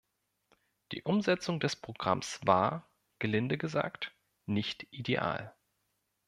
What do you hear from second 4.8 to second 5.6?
ideal.